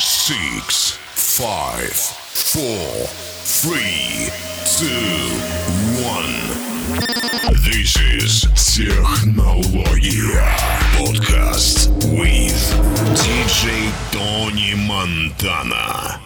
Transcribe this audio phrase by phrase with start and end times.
[0.00, 3.06] six, five, four,
[3.44, 4.28] three,
[4.78, 5.28] two,
[6.04, 6.58] one.
[7.64, 8.42] This is
[8.76, 10.40] Технология.
[10.96, 11.88] Podcast
[12.18, 12.58] with
[13.14, 16.20] DJ Tony Montana.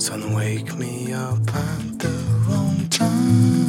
[0.00, 1.38] Sun, wake me up.
[1.54, 2.08] at the
[2.48, 3.59] wrong time.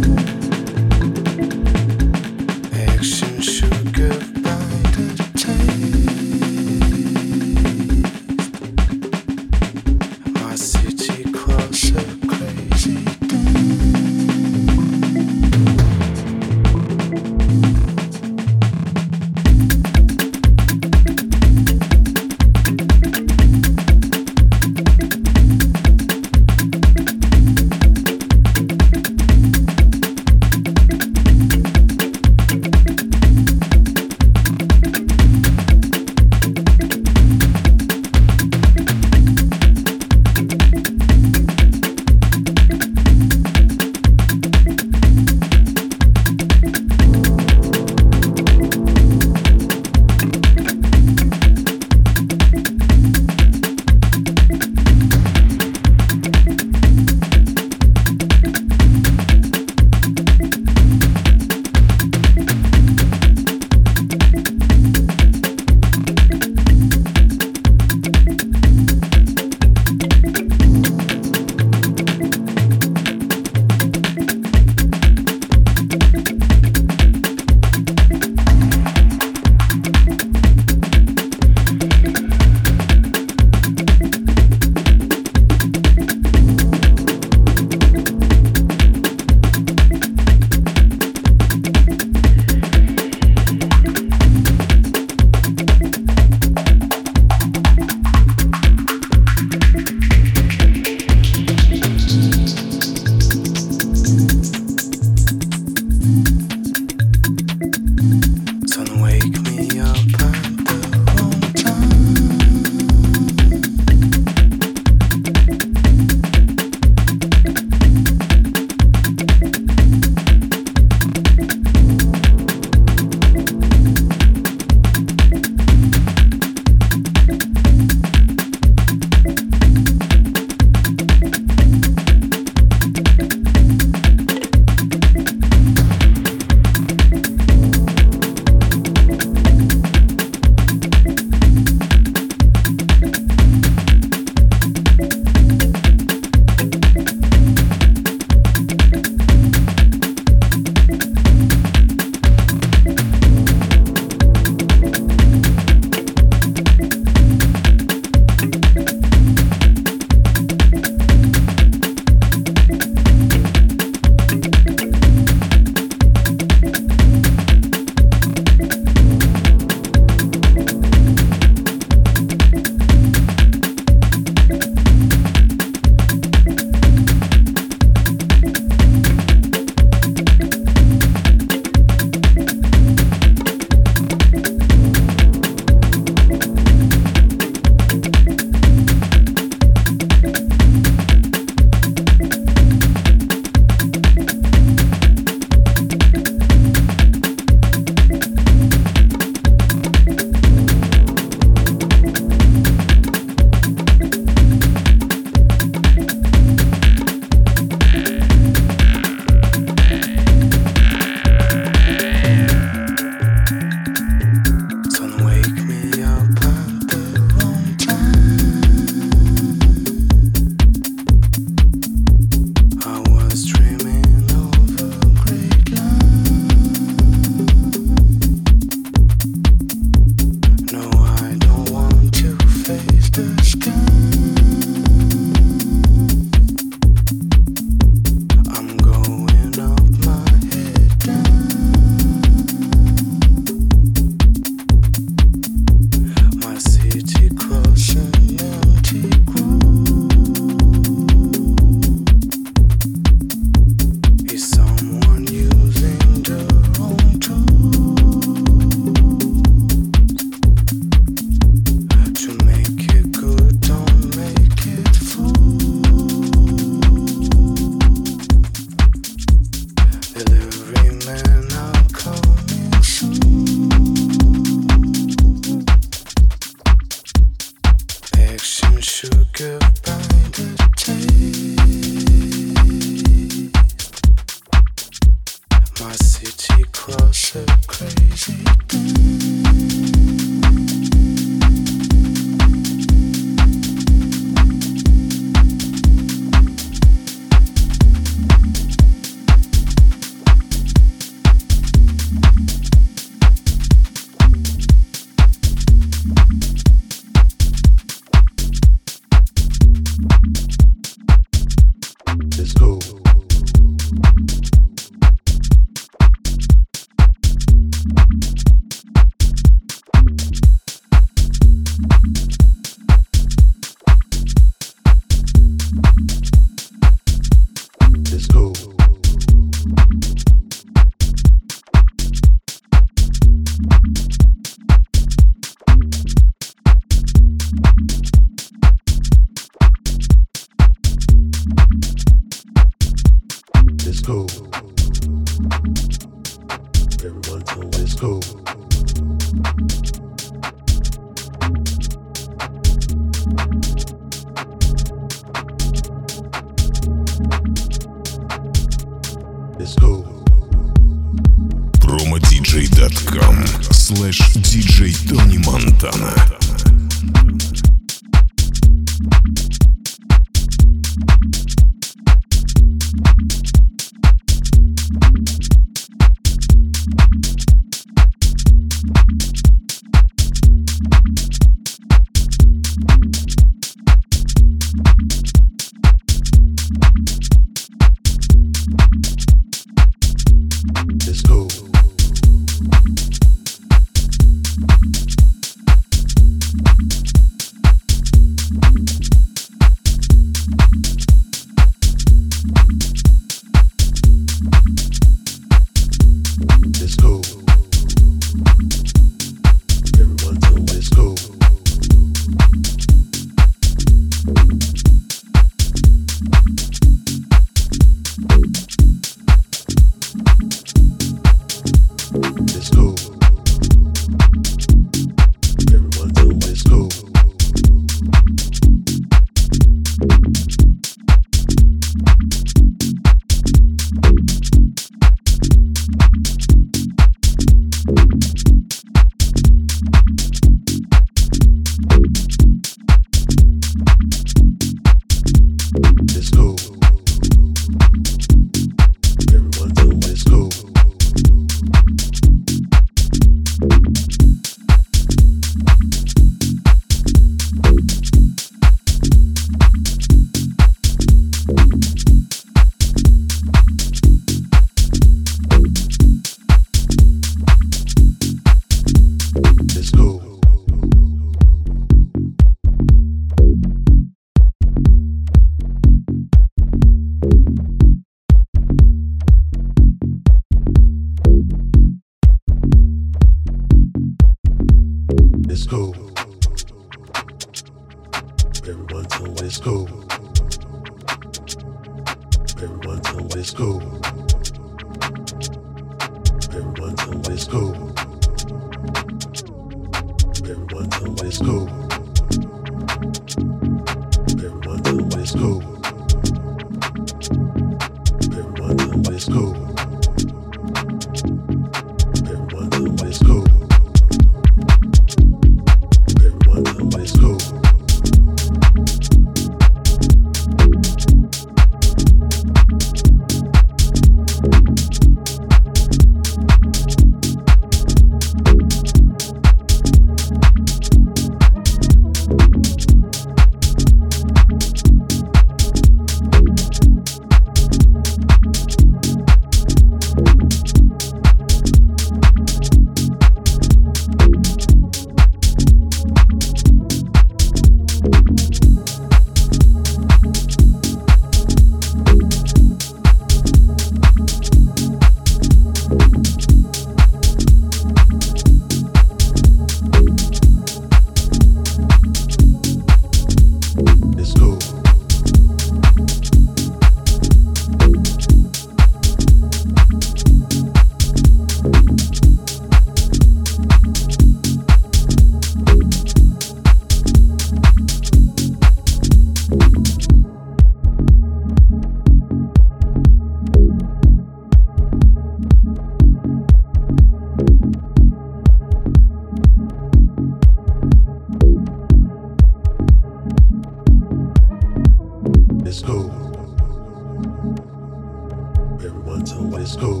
[599.28, 600.00] Tell me let's go.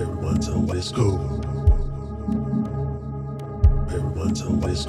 [0.00, 1.14] Everyone tell me let's.
[3.88, 4.84] Everyone tell me let's.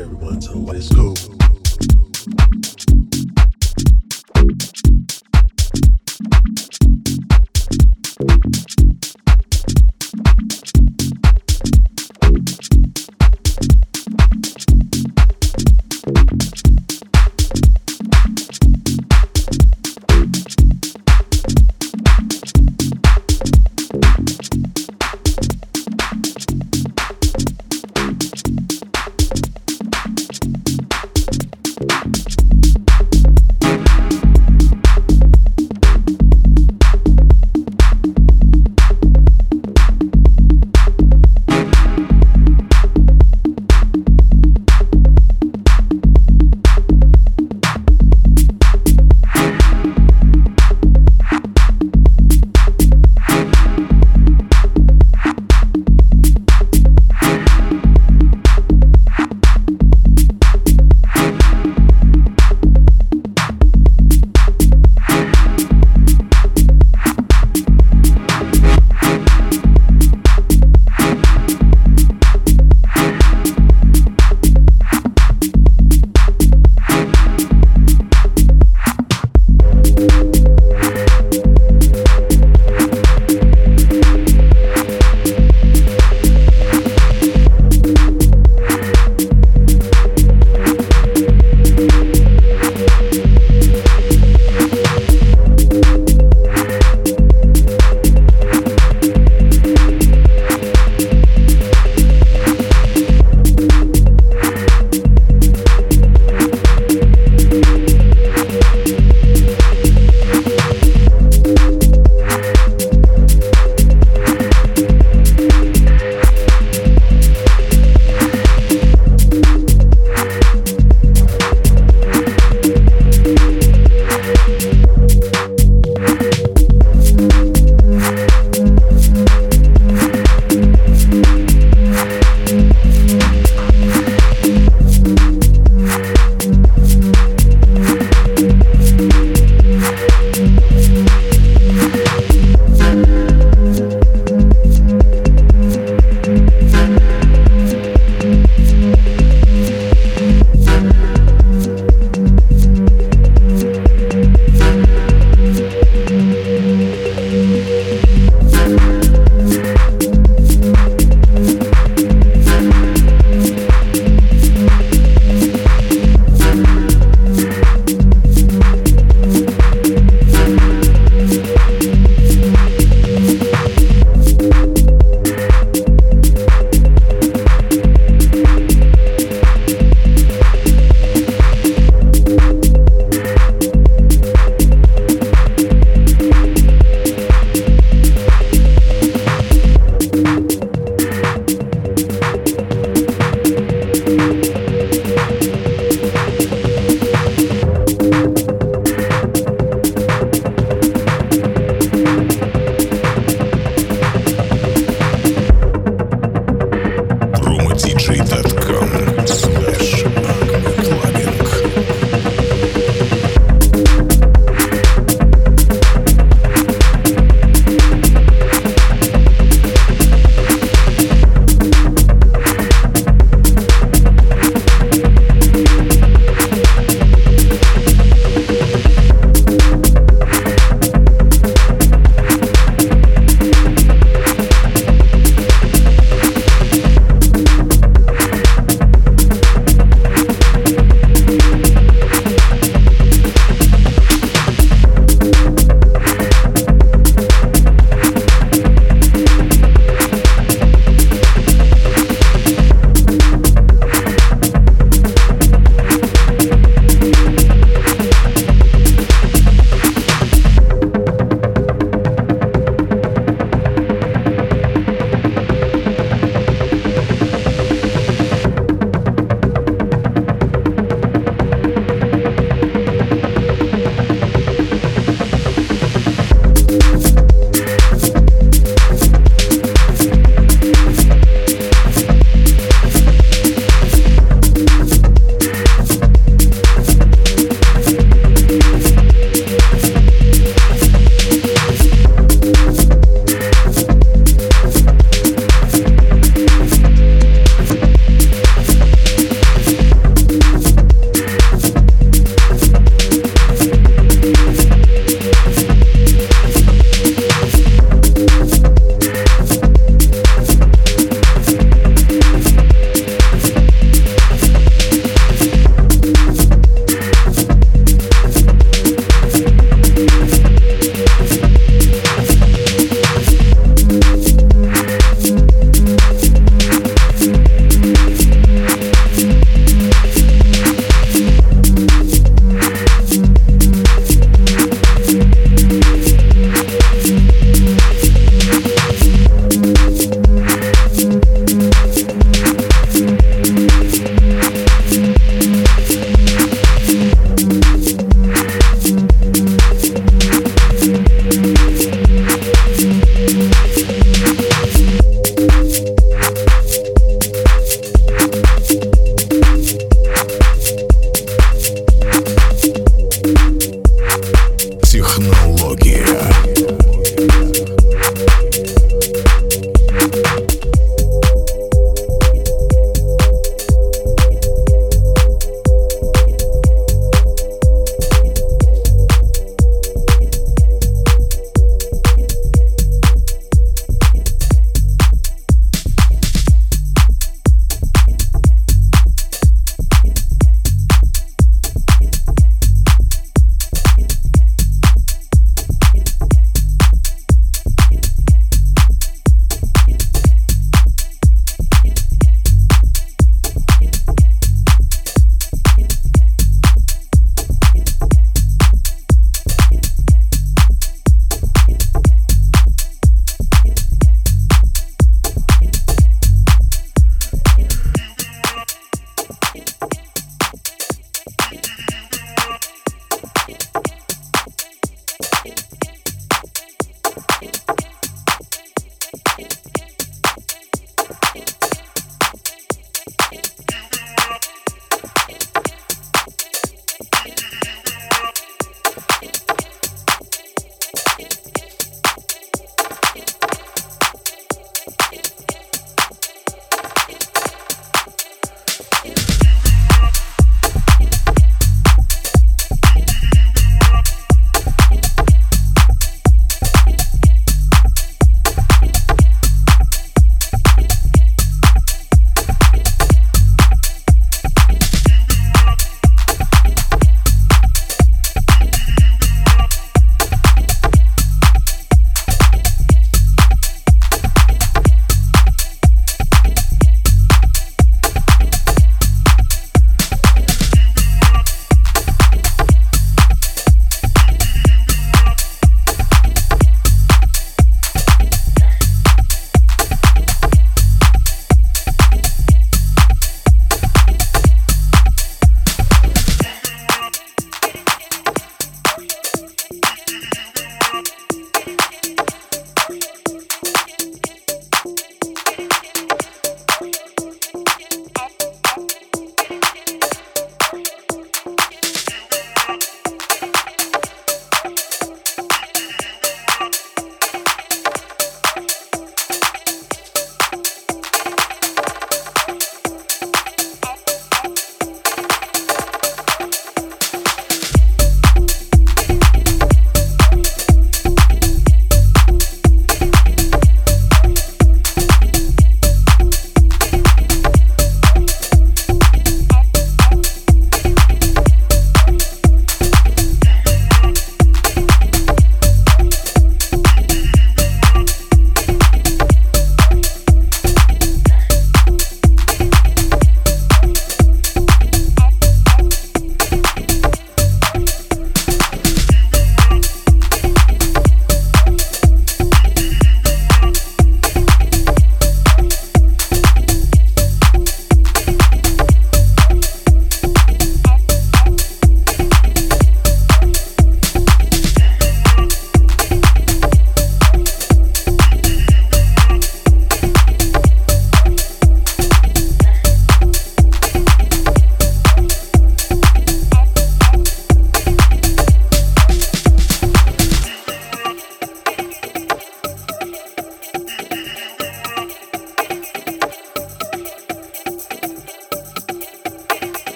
[0.00, 1.31] Everyone me let's go.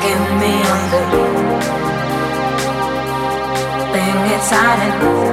[0.00, 1.04] taking me under.
[3.92, 5.26] Being excited will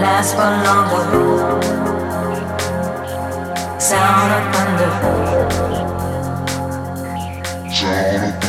[0.00, 1.04] last for longer.
[3.78, 4.92] Sound of thunder.
[7.70, 8.43] Sound of thunder.